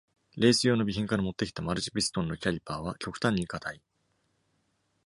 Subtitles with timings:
[0.35, 3.81] レース用の備品から持ってきたマルチピストンのキャリパーは、極端に硬い。